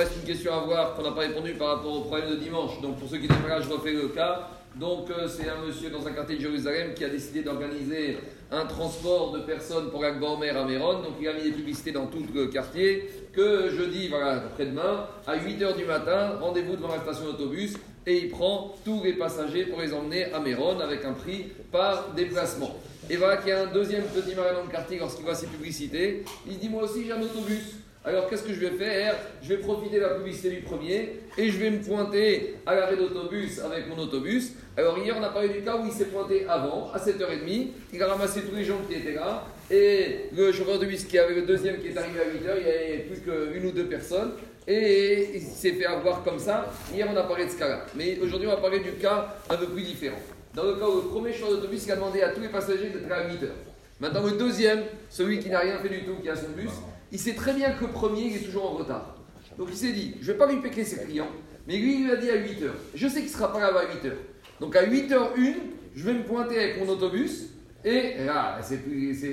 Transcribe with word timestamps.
reste 0.00 0.16
une 0.16 0.26
question 0.26 0.54
à 0.54 0.60
voir 0.60 0.94
qu'on 0.94 1.02
n'a 1.02 1.12
pas 1.12 1.20
répondu 1.20 1.52
par 1.52 1.76
rapport 1.76 1.94
au 1.94 2.00
problème 2.00 2.30
de 2.30 2.36
dimanche. 2.36 2.80
Donc 2.80 2.98
pour 2.98 3.08
ceux 3.08 3.18
qui 3.18 3.28
n'étaient 3.28 3.42
pas 3.42 3.48
là, 3.48 3.60
je 3.60 3.68
refais 3.68 3.92
le 3.92 4.08
cas. 4.08 4.48
Donc 4.74 5.10
euh, 5.10 5.28
c'est 5.28 5.46
un 5.48 5.60
monsieur 5.66 5.90
dans 5.90 6.06
un 6.06 6.12
quartier 6.12 6.36
de 6.36 6.40
Jérusalem 6.40 6.94
qui 6.94 7.04
a 7.04 7.10
décidé 7.10 7.42
d'organiser 7.42 8.16
un 8.50 8.64
transport 8.64 9.32
de 9.32 9.40
personnes 9.40 9.90
pour 9.90 10.02
Akba 10.02 10.28
Omer 10.28 10.56
à 10.56 10.64
Méron. 10.64 11.02
Donc 11.02 11.14
il 11.20 11.28
a 11.28 11.34
mis 11.34 11.42
des 11.42 11.50
publicités 11.50 11.92
dans 11.92 12.06
tout 12.06 12.24
le 12.34 12.46
quartier 12.46 13.10
que 13.34 13.68
jeudi, 13.68 14.08
voilà, 14.08 14.36
après-demain, 14.36 15.06
à 15.26 15.36
8h 15.36 15.76
du 15.76 15.84
matin, 15.84 16.38
rendez-vous 16.40 16.76
devant 16.76 16.88
la 16.88 17.00
station 17.00 17.26
d'autobus 17.26 17.74
et 18.06 18.16
il 18.16 18.30
prend 18.30 18.74
tous 18.86 19.02
les 19.04 19.12
passagers 19.12 19.66
pour 19.66 19.82
les 19.82 19.92
emmener 19.92 20.32
à 20.32 20.40
Méron 20.40 20.80
avec 20.80 21.04
un 21.04 21.12
prix 21.12 21.48
par 21.70 22.14
déplacement. 22.14 22.74
Et 23.10 23.16
voilà 23.16 23.36
qu'il 23.36 23.50
y 23.50 23.52
a 23.52 23.64
un 23.64 23.72
deuxième 23.72 24.04
petit 24.04 24.34
marin 24.34 24.54
dans 24.54 24.62
le 24.62 24.70
quartier 24.70 24.98
lorsqu'il 24.98 25.26
voit 25.26 25.34
ces 25.34 25.48
publicités. 25.48 26.24
Il 26.46 26.54
se 26.54 26.58
dit 26.58 26.70
Moi 26.70 26.84
aussi 26.84 27.04
j'ai 27.04 27.12
un 27.12 27.20
autobus. 27.20 27.74
Alors 28.02 28.30
qu'est-ce 28.30 28.44
que 28.44 28.54
je 28.54 28.60
vais 28.60 28.70
faire? 28.70 29.14
Je 29.42 29.50
vais 29.50 29.58
profiter 29.58 29.96
de 29.96 30.02
la 30.02 30.14
publicité 30.14 30.48
du 30.48 30.62
premier 30.62 31.20
et 31.36 31.50
je 31.50 31.58
vais 31.58 31.70
me 31.70 31.82
pointer 31.82 32.54
à 32.64 32.74
l'arrêt 32.74 32.96
d'autobus 32.96 33.60
avec 33.60 33.88
mon 33.88 33.98
autobus. 33.98 34.52
Alors 34.78 34.96
hier 34.98 35.14
on 35.20 35.22
a 35.22 35.28
parlé 35.28 35.50
du 35.50 35.60
cas 35.60 35.76
où 35.76 35.84
il 35.84 35.92
s'est 35.92 36.06
pointé 36.06 36.46
avant, 36.48 36.90
à 36.94 36.98
7h30, 36.98 37.66
il 37.92 38.02
a 38.02 38.06
ramassé 38.06 38.40
tous 38.40 38.56
les 38.56 38.64
gens 38.64 38.78
qui 38.88 38.94
étaient 38.94 39.12
là 39.12 39.44
et 39.70 40.30
le 40.34 40.50
chauffeur 40.50 40.78
de 40.78 40.86
qui 40.86 41.18
avait 41.18 41.34
le 41.34 41.42
deuxième 41.42 41.78
qui 41.78 41.88
est 41.88 41.98
arrivé 41.98 42.20
à 42.20 42.24
8h, 42.24 42.56
il 42.56 42.64
n'y 42.64 42.70
avait 42.70 42.98
plus 43.00 43.20
qu'une 43.20 43.66
ou 43.66 43.70
deux 43.70 43.86
personnes 43.86 44.32
et 44.66 45.36
il 45.36 45.42
s'est 45.42 45.72
fait 45.72 45.84
avoir 45.84 46.24
comme 46.24 46.38
ça. 46.38 46.72
Hier 46.94 47.06
on 47.12 47.16
a 47.18 47.24
parlé 47.24 47.44
de 47.44 47.50
ce 47.50 47.58
cas-là. 47.58 47.84
Mais 47.96 48.18
aujourd'hui 48.22 48.48
on 48.48 48.52
va 48.52 48.56
parler 48.56 48.80
du 48.80 48.92
cas 48.92 49.36
un 49.50 49.56
peu 49.56 49.66
plus 49.66 49.82
différent. 49.82 50.20
Dans 50.54 50.64
le 50.64 50.76
cas 50.76 50.86
où 50.86 51.02
le 51.02 51.08
premier 51.08 51.34
chauffeur 51.34 51.50
d'autobus 51.50 51.90
a 51.90 51.96
demandé 51.96 52.22
à 52.22 52.30
tous 52.30 52.40
les 52.40 52.48
passagers 52.48 52.88
d'être 52.88 53.10
là 53.10 53.16
à 53.16 53.28
8h. 53.28 53.69
Maintenant 54.00 54.24
le 54.24 54.32
deuxième, 54.32 54.82
celui 55.10 55.38
qui 55.38 55.50
n'a 55.50 55.58
rien 55.58 55.78
fait 55.78 55.88
du 55.88 56.04
tout, 56.04 56.14
qui 56.22 56.30
a 56.30 56.36
son 56.36 56.50
bus, 56.56 56.70
il 57.12 57.18
sait 57.18 57.34
très 57.34 57.52
bien 57.52 57.72
que 57.72 57.84
le 57.84 57.90
premier, 57.90 58.22
il 58.22 58.36
est 58.36 58.46
toujours 58.46 58.72
en 58.72 58.76
retard. 58.76 59.16
Donc 59.58 59.68
il 59.70 59.76
s'est 59.76 59.92
dit, 59.92 60.16
je 60.20 60.28
ne 60.28 60.32
vais 60.32 60.38
pas 60.38 60.50
lui 60.50 60.60
péquer 60.60 60.84
ses 60.84 61.04
clients, 61.04 61.28
mais 61.66 61.76
lui, 61.76 61.96
il 61.96 62.04
lui 62.04 62.12
a 62.12 62.16
dit 62.16 62.30
à 62.30 62.36
8h. 62.36 62.70
Je 62.94 63.08
sais 63.08 63.20
qu'il 63.20 63.28
ne 63.30 63.34
sera 63.34 63.52
pas 63.52 63.60
là-bas 63.60 63.80
à 63.80 63.84
8h. 63.84 64.12
Donc 64.60 64.74
à 64.74 64.86
8h01, 64.86 65.54
je 65.94 66.04
vais 66.04 66.14
me 66.14 66.24
pointer 66.24 66.56
avec 66.58 66.80
mon 66.80 66.88
autobus, 66.88 67.46
et 67.84 68.24
là, 68.24 68.58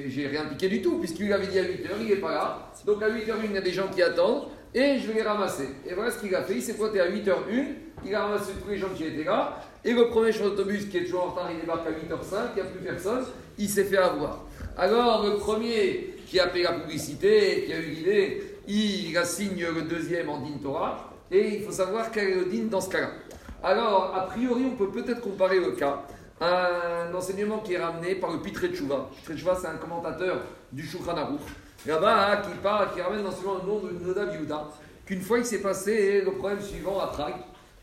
j'ai 0.10 0.28
rien 0.28 0.46
piqué 0.46 0.68
du 0.68 0.82
tout, 0.82 1.00
puisqu'il 1.00 1.32
avait 1.32 1.48
dit 1.48 1.60
à 1.60 1.64
8h, 1.64 1.90
il 2.02 2.08
n'est 2.08 2.16
pas 2.18 2.34
là. 2.34 2.72
Donc 2.86 3.02
à 3.04 3.10
8h01, 3.10 3.46
il 3.46 3.54
y 3.54 3.58
a 3.58 3.62
des 3.62 3.72
gens 3.72 3.88
qui 3.88 4.02
attendent, 4.02 4.48
et 4.74 5.00
je 5.00 5.08
vais 5.08 5.16
les 5.16 5.22
ramasser. 5.22 5.70
Et 5.86 5.94
voilà 5.94 6.12
ce 6.12 6.20
qu'il 6.20 6.34
a 6.36 6.44
fait, 6.44 6.56
il 6.56 6.62
s'est 6.62 6.76
pointé 6.76 7.00
à 7.00 7.10
8h01, 7.10 7.66
il 8.06 8.16
a 8.16 8.26
ramassé 8.26 8.52
tous 8.64 8.70
les 8.70 8.78
gens 8.78 8.90
qui 8.96 9.06
étaient 9.06 9.24
là, 9.24 9.62
et 9.84 9.94
le 9.94 10.08
premier 10.08 10.32
chauffeur 10.32 10.52
d'autobus 10.52 10.86
qui 10.86 10.98
est 10.98 11.06
toujours 11.06 11.24
en 11.24 11.30
retard, 11.32 11.50
il 11.52 11.60
débarque 11.60 11.88
à 11.88 11.92
8h05, 11.92 12.38
il 12.56 12.62
n'y 12.62 12.68
a 12.68 12.72
plus 12.72 12.80
personne, 12.84 13.26
il 13.58 13.70
s'est 13.70 13.86
fait 13.86 13.98
avoir. 13.98 14.46
Alors 14.78 15.26
le 15.26 15.38
premier 15.38 16.16
qui 16.28 16.40
a 16.40 16.48
payé 16.48 16.66
la 16.66 16.74
publicité, 16.74 17.64
qui 17.66 17.74
a 17.74 17.80
eu 17.80 17.90
l'idée, 17.90 18.44
il 18.68 19.18
assigne 19.18 19.66
le 19.74 19.84
deuxième 19.84 20.30
en 20.30 20.40
din 20.40 20.58
Torah, 20.62 21.14
et 21.32 21.56
il 21.56 21.64
faut 21.64 21.72
savoir 21.72 22.12
quel 22.12 22.30
est 22.30 22.36
le 22.36 22.46
din 22.46 22.66
dans 22.66 22.82
ce 22.82 22.90
cas-là. 22.90 23.12
Alors, 23.64 24.14
a 24.16 24.22
priori, 24.28 24.66
on 24.66 24.76
peut 24.76 24.90
peut-être 24.90 25.22
comparer 25.22 25.60
le 25.60 25.72
cas 25.72 26.04
à 26.40 27.08
un 27.10 27.14
enseignement 27.14 27.60
qui 27.60 27.74
est 27.74 27.80
ramené 27.80 28.16
par 28.16 28.32
le 28.32 28.40
Pitre 28.40 28.68
Tchouva. 28.68 29.10
Pitre 29.16 29.36
Tchouva, 29.36 29.58
c'est 29.60 29.68
un 29.68 29.78
commentateur 29.78 30.42
du 30.72 30.86
Shulchan 30.86 31.18
Aruch. 31.18 31.42
Là-bas, 31.86 32.32
hein, 32.32 32.38
qui 32.38 32.58
parle, 32.62 32.94
qui 32.94 33.02
ramène 33.02 33.24
l'enseignement 33.24 33.60
le 33.64 33.68
nom 33.68 33.80
de 33.80 34.06
Noda 34.06 34.26
Biouda, 34.26 34.68
qu'une 35.06 35.22
fois 35.22 35.40
il 35.40 35.46
s'est 35.46 35.62
passé 35.62 36.22
le 36.22 36.32
problème 36.32 36.62
suivant 36.62 37.00
à 37.00 37.08
Prague, 37.08 37.36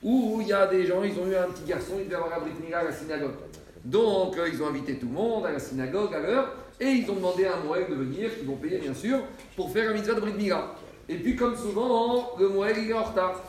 où 0.02 0.38
il 0.40 0.48
y 0.48 0.52
a 0.52 0.66
des 0.66 0.86
gens, 0.86 1.02
ils 1.02 1.18
ont 1.18 1.26
eu 1.26 1.34
un 1.34 1.48
petit 1.48 1.64
garçon, 1.64 1.94
il 1.98 2.04
devait 2.04 2.16
avoir 2.16 2.34
un 2.34 2.40
Brit 2.40 2.74
à 2.74 2.84
la 2.84 2.92
synagogue. 2.92 3.34
Donc, 3.84 4.38
euh, 4.38 4.48
ils 4.50 4.62
ont 4.62 4.68
invité 4.68 4.96
tout 4.96 5.06
le 5.06 5.12
monde 5.12 5.46
à 5.46 5.52
la 5.52 5.58
synagogue 5.58 6.14
à 6.14 6.20
l'heure. 6.20 6.52
Et 6.80 6.86
ils 6.86 7.10
ont 7.10 7.14
demandé 7.14 7.44
à 7.46 7.56
un 7.56 7.60
Moël 7.60 7.86
de 7.88 7.94
venir, 7.94 8.36
qu'ils 8.36 8.46
vont 8.46 8.56
payer 8.56 8.78
bien 8.78 8.94
sûr, 8.94 9.20
pour 9.56 9.70
faire 9.70 9.86
la 9.86 9.92
mitzvah 9.92 10.14
de 10.14 10.20
Brit. 10.20 10.50
Et 11.08 11.16
puis, 11.16 11.36
comme 11.36 11.56
souvent, 11.56 12.34
le 12.38 12.48
Moël, 12.48 12.76
il 12.78 12.90
est 12.90 12.94
en 12.94 13.04
retard. 13.04 13.42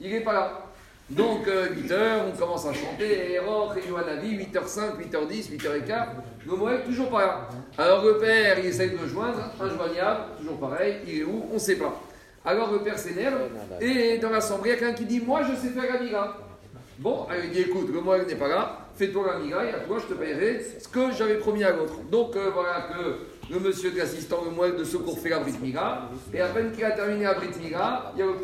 Il 0.00 0.10
n'est 0.10 0.20
pas 0.20 0.32
là. 0.32 0.66
Donc, 1.12 1.46
8h, 1.46 1.92
euh, 1.92 2.20
on 2.32 2.36
commence 2.36 2.66
à 2.66 2.72
chanter, 2.72 3.34
Eror, 3.34 3.74
Yohanavi, 3.88 4.36
8h05, 4.36 4.98
8h10, 4.98 5.50
8h15. 5.50 6.06
Le 6.46 6.56
Moël, 6.56 6.82
toujours 6.84 7.10
pas 7.10 7.20
là. 7.20 7.48
Alors, 7.78 8.04
le 8.04 8.18
père, 8.18 8.58
il 8.58 8.66
essaye 8.66 8.90
de 8.90 8.98
le 8.98 9.06
joindre, 9.06 9.38
injoignable, 9.60 10.20
toujours 10.38 10.58
pareil, 10.58 10.96
il 11.06 11.20
est 11.20 11.24
où 11.24 11.46
On 11.50 11.54
ne 11.54 11.58
sait 11.58 11.76
pas. 11.76 12.00
Alors, 12.44 12.72
le 12.72 12.78
père 12.80 12.98
s'énerve, 12.98 13.40
et 13.80 14.18
dans 14.18 14.30
l'assemblée, 14.30 14.70
il 14.70 14.74
y 14.74 14.76
a 14.76 14.78
quelqu'un 14.78 14.94
qui 14.94 15.04
dit 15.04 15.20
Moi, 15.20 15.42
je 15.42 15.54
sais 15.54 15.72
faire 15.72 15.92
la 15.92 16.00
Mila. 16.00 16.36
Bon, 16.98 17.26
il 17.42 17.50
dit 17.50 17.60
Écoute, 17.60 17.88
le 17.92 18.00
Moël 18.00 18.26
n'est 18.26 18.34
pas 18.34 18.48
là 18.48 18.82
fais-toi 18.94 19.26
la 19.32 19.38
migraille, 19.38 19.70
à 19.70 19.80
toi 19.80 19.98
je 20.00 20.14
te 20.14 20.18
paierai 20.18 20.64
ce 20.78 20.88
que 20.88 21.12
j'avais 21.12 21.36
promis 21.36 21.64
à 21.64 21.72
l'autre. 21.72 22.00
Donc 22.10 22.36
euh, 22.36 22.50
voilà 22.52 22.88
que 22.92 23.52
le 23.52 23.60
monsieur 23.60 23.90
de 23.90 23.98
l'assistant, 23.98 24.42
le 24.44 24.50
moelle 24.50 24.76
de 24.76 24.84
secours 24.84 25.18
fait 25.18 25.30
la 25.30 25.40
Brit 25.40 25.58
Migra, 25.60 26.10
et 26.32 26.40
à 26.40 26.48
peine 26.48 26.72
qu'il 26.72 26.84
a 26.84 26.92
terminé 26.92 27.24
la 27.24 27.34
Brit 27.34 27.50
Migra, 27.60 28.12
il 28.14 28.20
y 28.20 28.22
a 28.22 28.26
le 28.26 28.34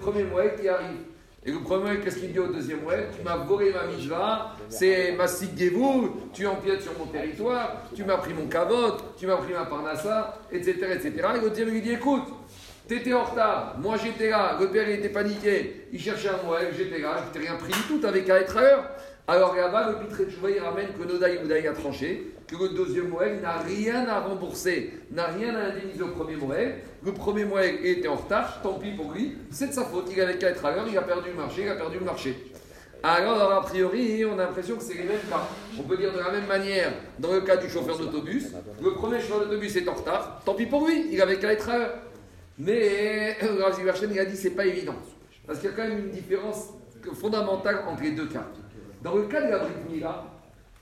premier, 0.00 0.24
moelle 0.24 0.54
qui 0.60 0.68
arrive. 0.68 0.98
Et 1.44 1.50
le 1.50 1.58
premier 1.58 1.98
qu'est-ce 1.98 2.18
qu'il 2.18 2.32
dit 2.32 2.38
au 2.38 2.46
deuxième 2.46 2.82
moelle 2.82 3.08
Tu 3.16 3.24
m'as 3.24 3.36
volé 3.36 3.72
ma 3.72 3.84
mijva, 3.86 4.54
c'est 4.68 5.12
ma 5.12 5.26
vous 5.26 6.16
tu 6.32 6.46
empiètes 6.46 6.82
sur 6.82 6.96
mon 6.96 7.06
territoire, 7.06 7.82
tu 7.94 8.04
m'as 8.04 8.18
pris 8.18 8.32
mon 8.32 8.46
cavote, 8.46 9.16
tu 9.18 9.26
m'as 9.26 9.36
pris 9.36 9.52
ma 9.52 9.64
parnassa, 9.64 10.38
etc. 10.52 10.76
etc. 10.92 11.12
Et 11.36 11.40
le 11.40 11.50
deuxième 11.50 11.70
lui 11.70 11.82
dit 11.82 11.92
écoute, 11.92 12.28
T'étais 12.86 13.12
en 13.12 13.22
retard, 13.22 13.76
moi 13.78 13.96
j'étais 13.96 14.30
là, 14.30 14.56
le 14.60 14.68
père 14.68 14.88
était 14.88 15.08
paniqué, 15.08 15.86
il 15.92 16.00
cherchait 16.00 16.28
un 16.30 16.46
moelle, 16.46 16.74
j'étais 16.76 16.98
là, 16.98 17.24
je 17.26 17.32
t'ai 17.32 17.46
rien 17.46 17.56
pris 17.56 17.72
du 17.72 17.78
tout, 17.82 17.98
t'avais 17.98 18.24
qu'à 18.24 18.40
être 18.40 18.56
à. 18.58 18.96
Alors 19.28 19.54
là-bas, 19.54 19.90
le 19.90 20.04
Pitre 20.04 20.22
il 20.48 20.58
ramène 20.58 20.88
que 20.98 21.04
Noda 21.04 21.28
Yehudaï 21.28 21.68
a 21.68 21.72
tranché, 21.72 22.34
que 22.48 22.56
le 22.56 22.70
deuxième 22.70 23.08
Moël 23.08 23.40
n'a 23.40 23.58
rien 23.58 24.06
à 24.08 24.20
rembourser, 24.20 24.94
n'a 25.12 25.26
rien 25.26 25.54
à 25.54 25.66
indemniser 25.66 26.02
au 26.02 26.08
premier 26.08 26.34
Moël. 26.34 26.80
Le 27.04 27.12
premier 27.12 27.44
Moël 27.44 27.78
était 27.84 28.08
en 28.08 28.16
retard, 28.16 28.60
tant 28.62 28.74
pis 28.74 28.90
pour 28.90 29.12
lui, 29.12 29.36
c'est 29.50 29.68
de 29.68 29.72
sa 29.72 29.84
faute, 29.84 30.10
il 30.12 30.20
avait 30.20 30.38
qu'à 30.38 30.48
être 30.48 30.64
à 30.64 30.72
l'heure, 30.72 30.86
il 30.90 30.98
a 30.98 31.02
perdu 31.02 31.30
le 31.30 31.36
marché, 31.36 31.62
il 31.62 31.68
a 31.68 31.76
perdu 31.76 31.98
le 32.00 32.04
marché. 32.04 32.52
Alors, 33.04 33.52
a 33.52 33.62
priori, 33.62 34.24
on 34.24 34.34
a 34.34 34.44
l'impression 34.44 34.76
que 34.76 34.82
c'est 34.82 34.94
les 34.94 35.04
mêmes 35.04 35.18
cas. 35.28 35.48
On 35.78 35.82
peut 35.82 35.96
dire 35.96 36.12
de 36.12 36.18
la 36.18 36.30
même 36.30 36.46
manière, 36.46 36.92
dans 37.18 37.32
le 37.32 37.40
cas 37.40 37.56
du 37.56 37.68
chauffeur 37.68 37.98
d'autobus, 37.98 38.48
le 38.82 38.92
premier 38.92 39.20
chauffeur 39.20 39.46
d'autobus 39.46 39.76
est 39.76 39.88
en 39.88 39.94
retard, 39.94 40.42
tant 40.44 40.54
pis 40.54 40.66
pour 40.66 40.86
lui, 40.86 41.06
il 41.12 41.20
avait 41.20 41.38
qu'à 41.38 41.52
être 41.52 41.68
à 41.68 41.78
l'heure. 41.78 41.94
Mais 42.58 43.36
Rav 43.40 43.80
il 44.12 44.18
a 44.18 44.24
dit 44.24 44.36
c'est 44.36 44.50
pas 44.50 44.66
évident. 44.66 44.94
Parce 45.46 45.60
qu'il 45.60 45.70
y 45.70 45.72
a 45.72 45.76
quand 45.76 45.88
même 45.88 45.98
une 45.98 46.10
différence 46.10 46.70
fondamentale 47.14 47.82
entre 47.88 48.02
les 48.02 48.12
deux 48.12 48.26
cas. 48.26 48.46
Dans 49.02 49.16
le 49.16 49.24
cas 49.24 49.42
de 49.42 49.50
la 49.50 49.58
Brit 49.58 49.72
Mila, 49.90 50.24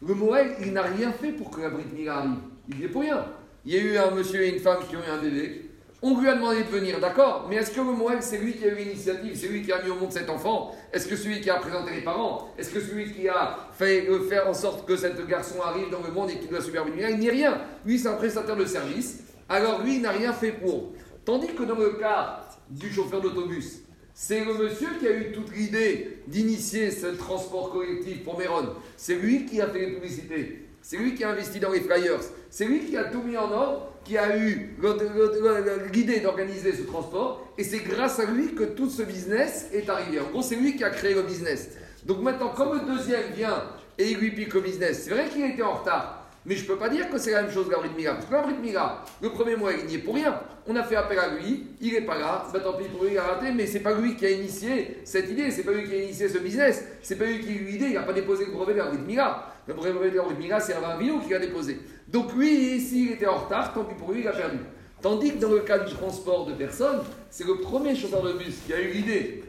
le 0.07 0.15
Moël, 0.15 0.55
il 0.61 0.73
n'a 0.73 0.83
rien 0.83 1.11
fait 1.11 1.33
pour 1.33 1.51
que 1.51 1.63
la 1.63 1.71
Brit 1.71 1.87
Mila 1.95 2.17
arrive. 2.17 2.37
Il 2.69 2.77
n'y 2.77 2.85
est 2.85 2.89
pour 2.89 3.01
rien. 3.01 3.25
Il 3.65 3.75
y 3.75 3.79
a 3.79 3.81
eu 3.81 3.97
un 3.97 4.11
monsieur 4.11 4.43
et 4.43 4.51
une 4.51 4.61
femme 4.61 4.79
qui 4.89 4.97
ont 4.97 5.01
eu 5.01 5.11
un 5.11 5.23
bébé. 5.23 5.71
On 6.03 6.19
lui 6.19 6.29
a 6.29 6.35
demandé 6.35 6.63
de 6.63 6.69
venir, 6.69 6.99
d'accord, 6.99 7.47
mais 7.49 7.57
est-ce 7.57 7.71
que 7.73 7.81
le 7.81 7.93
Moël, 7.93 8.19
c'est 8.21 8.39
lui 8.39 8.55
qui 8.55 8.65
a 8.65 8.69
eu 8.69 8.75
l'initiative 8.75 9.37
C'est 9.37 9.49
lui 9.49 9.63
qui 9.63 9.73
a 9.73 9.83
mis 9.83 9.91
au 9.91 9.97
monde 9.97 10.13
cet 10.13 10.31
enfant? 10.31 10.75
Est-ce 10.93 11.07
que 11.07 11.17
celui 11.17 11.41
qui 11.41 11.51
a 11.51 11.57
présenté 11.57 11.93
les 11.93 12.01
parents? 12.01 12.49
Est-ce 12.59 12.71
que 12.71 12.81
celui 12.81 13.13
qui 13.13 13.29
a 13.29 13.59
fait 13.73 14.09
euh, 14.09 14.27
faire 14.27 14.49
en 14.49 14.55
sorte 14.55 14.87
que 14.87 14.97
cet 14.97 15.27
garçon 15.27 15.61
arrive 15.63 15.91
dans 15.91 16.03
le 16.03 16.11
monde 16.11 16.31
et 16.31 16.39
qu'il 16.39 16.49
doit 16.49 16.63
subir 16.63 16.87
une 16.87 16.99
Il 16.99 17.19
n'y 17.19 17.29
a 17.29 17.33
rien. 17.33 17.61
Lui, 17.85 17.99
c'est 17.99 18.09
un 18.09 18.15
prestataire 18.15 18.57
de 18.57 18.65
service. 18.65 19.25
Alors 19.49 19.83
lui, 19.83 19.97
il 19.97 20.03
n'a 20.03 20.11
rien 20.11 20.33
fait 20.33 20.53
pour. 20.53 20.93
Tandis 21.25 21.49
que 21.49 21.65
dans 21.65 21.79
le 21.79 21.91
cas 21.93 22.49
du 22.71 22.91
chauffeur 22.91 23.21
d'autobus, 23.21 23.83
c'est 24.23 24.45
le 24.45 24.53
monsieur 24.53 24.89
qui 25.01 25.09
a 25.09 25.13
eu 25.13 25.33
toute 25.33 25.51
l'idée 25.57 26.19
d'initier 26.27 26.91
ce 26.91 27.07
transport 27.07 27.73
collectif 27.73 28.23
pour 28.23 28.39
Méron. 28.39 28.75
C'est 28.95 29.15
lui 29.15 29.47
qui 29.47 29.63
a 29.63 29.67
fait 29.67 29.79
les 29.79 29.95
publicités. 29.95 30.67
C'est 30.83 30.99
lui 30.99 31.15
qui 31.15 31.25
a 31.25 31.31
investi 31.31 31.59
dans 31.59 31.73
les 31.73 31.81
flyers. 31.81 32.21
C'est 32.51 32.67
lui 32.67 32.81
qui 32.81 32.99
a 32.99 33.05
tout 33.05 33.23
mis 33.23 33.39
en 33.39 33.51
ordre, 33.51 33.89
qui 34.05 34.19
a 34.19 34.37
eu 34.37 34.77
l'idée 35.95 36.21
d'organiser 36.21 36.75
ce 36.75 36.83
transport. 36.83 37.51
Et 37.57 37.65
c'est 37.65 37.79
grâce 37.79 38.21
à 38.21 38.27
lui 38.27 38.55
que 38.55 38.65
tout 38.65 38.91
ce 38.91 39.03
business 39.03 39.71
est 39.73 39.89
arrivé. 39.89 40.21
En 40.21 40.29
gros, 40.29 40.43
c'est 40.43 40.57
lui 40.57 40.77
qui 40.77 40.85
a 40.85 40.91
créé 40.91 41.15
le 41.15 41.23
business. 41.23 41.71
Donc 42.05 42.21
maintenant, 42.21 42.51
comme 42.51 42.79
le 42.79 42.95
deuxième 42.95 43.33
vient 43.35 43.65
et 43.97 44.11
il 44.11 44.19
lui 44.19 44.33
pique 44.33 44.53
le 44.53 44.61
business, 44.61 45.05
c'est 45.05 45.11
vrai 45.13 45.31
qu'il 45.31 45.47
était 45.47 45.63
en 45.63 45.77
retard. 45.77 46.30
Mais 46.47 46.57
je 46.57 46.63
ne 46.63 46.69
peux 46.69 46.77
pas 46.77 46.89
dire 46.89 47.11
que 47.11 47.19
c'est 47.19 47.33
la 47.33 47.43
même 47.43 47.51
chose 47.51 47.69
Gabriel 47.69 47.95
Mira. 47.95 48.15
Parce 48.15 48.27
que 48.27 48.33
Gabriel 48.33 48.61
Mira, 48.61 49.05
le 49.21 49.31
premier 49.31 49.57
mois, 49.57 49.73
il 49.73 49.87
n'y 49.87 49.97
est 49.97 49.99
pour 49.99 50.15
rien. 50.15 50.41
On 50.67 50.75
a 50.75 50.83
fait 50.83 50.97
appel 50.97 51.19
à 51.19 51.29
lui, 51.35 51.67
il 51.81 51.93
n'est 51.93 52.01
pas 52.01 52.19
là, 52.19 52.47
bah, 52.53 52.61
tant 52.61 52.75
pis 52.75 52.89
pour 52.89 53.05
lui, 53.05 53.13
il 53.13 53.19
a 53.19 53.25
raté, 53.25 53.53
mais 53.53 53.67
c'est 53.67 53.81
pas 53.81 53.93
lui 53.93 54.17
qui 54.17 54.25
a 54.25 54.31
initié 54.31 54.99
cette 55.05 55.29
idée, 55.31 55.51
c'est 55.51 55.65
pas 55.65 55.73
lui 55.73 55.87
qui 55.87 55.95
a 55.95 56.03
initié 56.03 56.29
ce 56.29 56.39
business, 56.39 56.85
c'est 57.03 57.17
pas 57.17 57.27
lui 57.27 57.41
qui 57.41 57.49
a 57.49 57.53
eu 57.53 57.65
l'idée, 57.65 57.87
il 57.87 57.95
n'a 57.95 58.03
pas 58.03 58.13
déposé 58.13 58.47
le 58.47 58.53
brevet 58.53 58.73
de 58.73 58.79
Gabriel 58.79 59.05
Mira. 59.05 59.53
Le 59.67 59.75
brevet 59.75 60.11
de 60.11 60.17
Gabriel 60.17 60.39
Mira, 60.39 60.61
c'est 60.61 60.75
un 60.75 60.97
Vino 60.97 61.19
qui 61.21 61.31
l'a 61.31 61.39
déposé. 61.39 61.79
Donc 62.09 62.35
lui, 62.35 62.81
s'il 62.81 63.13
était 63.13 63.27
en 63.27 63.37
retard, 63.37 63.75
tant 63.75 63.85
pis 63.85 63.95
pour 63.95 64.13
lui, 64.13 64.21
il 64.21 64.29
a 64.29 64.33
perdu. 64.33 64.59
Tandis 65.03 65.33
que 65.33 65.39
dans 65.39 65.51
le 65.51 65.61
cas 65.61 65.79
du 65.79 65.93
transport 65.95 66.47
de 66.47 66.53
personnes, 66.53 67.01
c'est 67.31 67.47
le 67.47 67.57
premier 67.57 67.95
chauffeur 67.95 68.23
de 68.23 68.33
bus 68.33 68.61
qui 68.67 68.73
a 68.73 68.81
eu 68.81 68.89
l'idée 68.89 69.45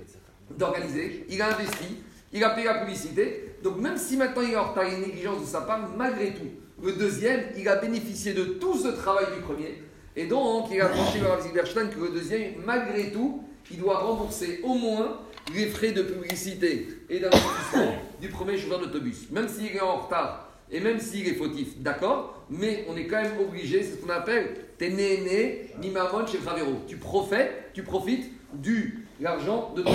d'organiser, 0.57 1.25
il 1.29 1.41
a 1.41 1.47
investi, 1.53 2.03
il 2.33 2.43
a 2.43 2.49
payé 2.51 2.65
la 2.65 2.75
publicité. 2.75 3.55
Donc 3.63 3.77
même 3.77 3.97
si 3.97 4.17
maintenant 4.17 4.41
il 4.41 4.51
est 4.51 4.57
en 4.57 4.69
retard, 4.69 4.85
il 4.85 4.91
y 4.91 4.95
a 4.95 4.97
une 4.97 5.05
négligence 5.05 5.41
de 5.41 5.45
sa 5.45 5.61
part, 5.61 5.89
malgré 5.97 6.33
tout, 6.33 6.47
le 6.83 6.93
deuxième, 6.93 7.41
il 7.57 7.67
a 7.67 7.75
bénéficié 7.77 8.33
de 8.33 8.43
tout 8.43 8.77
ce 8.77 8.89
travail 8.89 9.25
du 9.35 9.41
premier. 9.41 9.81
Et 10.15 10.25
donc, 10.25 10.67
il 10.71 10.81
a 10.81 10.87
tranché 10.87 11.19
le 11.19 11.27
Rav 11.27 11.41
que 11.43 11.99
le 11.99 12.09
deuxième, 12.09 12.53
malgré 12.65 13.11
tout, 13.11 13.43
il 13.71 13.77
doit 13.79 13.99
rembourser 13.99 14.59
au 14.63 14.73
moins 14.73 15.19
les 15.55 15.67
frais 15.67 15.91
de 15.91 16.01
publicité 16.01 16.87
et 17.09 17.19
d'investissement 17.19 17.95
du 18.21 18.27
premier 18.27 18.57
chauffeur 18.57 18.79
d'autobus. 18.79 19.29
Même 19.31 19.47
s'il 19.47 19.75
est 19.75 19.81
en 19.81 19.97
retard 19.97 20.49
et 20.69 20.79
même 20.79 20.99
s'il 20.99 21.27
est 21.27 21.33
fautif, 21.33 21.77
d'accord, 21.79 22.45
mais 22.49 22.85
on 22.89 22.95
est 22.95 23.05
quand 23.05 23.21
même 23.21 23.39
obligé, 23.39 23.83
c'est 23.83 23.91
ce 23.91 23.97
qu'on 23.97 24.09
appelle 24.09 24.55
t'es 24.77 24.89
né 24.89 25.17
né, 25.21 25.69
ni 25.79 25.91
mamon 25.91 26.25
chez 26.25 26.39
Favero. 26.39 26.81
Tu 26.87 26.97
profites, 26.97 27.51
tu 27.73 27.83
profites 27.83 28.31
du 28.53 29.05
l'argent 29.19 29.73
de 29.75 29.83
ton. 29.83 29.91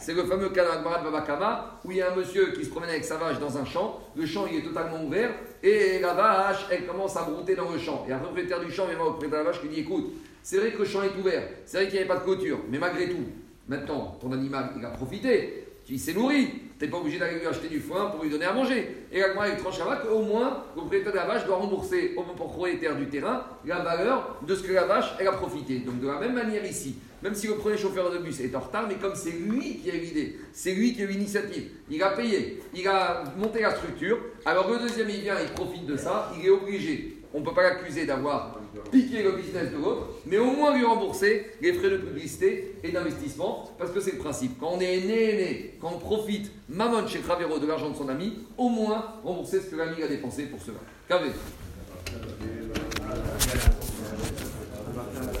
C'est 0.00 0.14
le 0.14 0.24
fameux 0.24 0.50
cas 0.50 0.64
d'Agmarat 0.64 1.02
Babakama 1.02 1.80
où 1.84 1.90
il 1.90 1.98
y 1.98 2.02
a 2.02 2.12
un 2.12 2.16
monsieur 2.16 2.52
qui 2.52 2.64
se 2.64 2.70
promène 2.70 2.90
avec 2.90 3.04
sa 3.04 3.16
vache 3.16 3.38
dans 3.38 3.58
un 3.58 3.64
champ. 3.64 4.00
Le 4.16 4.26
champ 4.26 4.46
il 4.50 4.58
est 4.58 4.62
totalement 4.62 5.02
ouvert 5.04 5.30
et 5.62 5.98
la 6.00 6.14
vache 6.14 6.66
elle 6.70 6.86
commence 6.86 7.16
à 7.16 7.22
brouter 7.22 7.54
dans 7.54 7.70
le 7.70 7.78
champ. 7.78 8.04
Et 8.08 8.12
un 8.12 8.18
propriétaire 8.18 8.60
du 8.60 8.70
champ 8.70 8.86
vient 8.86 8.98
au 9.00 9.10
propriétaire 9.10 9.40
de 9.40 9.44
la 9.44 9.50
vache 9.50 9.60
qui 9.60 9.68
dit 9.68 9.80
écoute, 9.80 10.12
c'est 10.42 10.58
vrai 10.58 10.72
que 10.72 10.78
le 10.78 10.84
champ 10.84 11.02
est 11.02 11.16
ouvert, 11.18 11.48
c'est 11.66 11.78
vrai 11.78 11.86
qu'il 11.86 11.94
n'y 11.94 12.00
avait 12.00 12.08
pas 12.08 12.16
de 12.16 12.24
clôture, 12.24 12.58
mais 12.70 12.78
malgré 12.78 13.08
tout, 13.08 13.24
maintenant 13.66 14.16
ton 14.20 14.32
animal 14.32 14.70
il 14.78 14.84
a 14.84 14.90
profité, 14.90 15.64
il 15.90 15.98
s'est 15.98 16.12
nourri. 16.12 16.48
Tu 16.78 16.84
n'es 16.84 16.90
pas 16.90 16.98
obligé 16.98 17.18
d'aller 17.18 17.40
lui 17.40 17.46
acheter 17.46 17.66
du 17.66 17.80
foin 17.80 18.06
pour 18.06 18.22
lui 18.22 18.30
donner 18.30 18.44
à 18.44 18.52
manger. 18.52 19.06
Et 19.10 19.18
la 19.18 19.48
il 19.48 19.56
tranche 19.56 19.78
qu'au 19.78 20.22
moins, 20.22 20.62
le 20.74 20.80
propriétaire 20.80 21.12
de 21.12 21.16
la 21.16 21.24
vache 21.24 21.44
doit 21.44 21.56
rembourser 21.56 22.14
au 22.16 22.22
propriétaire 22.22 22.94
du 22.94 23.08
terrain 23.08 23.44
la 23.64 23.80
valeur 23.80 24.36
de 24.46 24.54
ce 24.54 24.62
que 24.62 24.72
la 24.72 24.84
vache 24.84 25.12
elle 25.18 25.26
a 25.26 25.32
profité. 25.32 25.80
Donc 25.80 25.98
de 25.98 26.06
la 26.06 26.20
même 26.20 26.34
manière 26.34 26.64
ici, 26.64 26.96
même 27.22 27.34
si 27.34 27.46
le 27.46 27.54
premier 27.54 27.76
chauffeur 27.76 28.10
de 28.10 28.18
bus 28.18 28.40
est 28.40 28.54
en 28.54 28.60
retard, 28.60 28.86
mais 28.88 28.96
comme 28.96 29.14
c'est 29.14 29.32
lui 29.32 29.78
qui 29.78 29.90
a 29.90 29.94
eu 29.94 30.00
l'idée, 30.00 30.38
c'est 30.52 30.72
lui 30.72 30.94
qui 30.94 31.02
a 31.02 31.04
eu 31.04 31.08
l'initiative, 31.08 31.64
il 31.90 32.02
a 32.02 32.10
payé, 32.10 32.60
il 32.74 32.86
a 32.86 33.24
monté 33.36 33.60
la 33.60 33.74
structure, 33.74 34.18
alors 34.44 34.70
le 34.70 34.78
deuxième 34.78 35.10
il 35.10 35.20
vient, 35.20 35.36
il 35.40 35.50
profite 35.50 35.86
de 35.86 35.96
ça, 35.96 36.32
il 36.38 36.46
est 36.46 36.50
obligé. 36.50 37.14
On 37.34 37.40
ne 37.40 37.44
peut 37.44 37.52
pas 37.52 37.62
l'accuser 37.62 38.06
d'avoir 38.06 38.58
piqué 38.90 39.22
le 39.22 39.32
business 39.32 39.70
de 39.70 39.76
l'autre, 39.76 40.08
mais 40.24 40.38
au 40.38 40.50
moins 40.50 40.74
lui 40.74 40.84
rembourser 40.84 41.50
les 41.60 41.74
frais 41.74 41.90
de 41.90 41.98
publicité 41.98 42.76
et 42.82 42.90
d'investissement, 42.90 43.70
parce 43.78 43.90
que 43.90 44.00
c'est 44.00 44.12
le 44.12 44.18
principe. 44.18 44.58
Quand 44.58 44.70
on 44.76 44.80
est 44.80 45.00
né, 45.00 45.36
né, 45.36 45.74
quand 45.78 45.92
on 45.94 45.98
profite, 45.98 46.50
maman 46.70 47.06
chez 47.06 47.20
Travero 47.20 47.58
de 47.58 47.66
l'argent 47.66 47.90
de 47.90 47.96
son 47.96 48.08
ami, 48.08 48.38
au 48.56 48.70
moins 48.70 49.16
rembourser 49.22 49.60
ce 49.60 49.66
que 49.66 49.76
l'ami 49.76 50.02
a 50.02 50.08
dépensé 50.08 50.44
pour 50.44 50.60
cela. 50.62 50.78
Qu'avez 51.06 51.30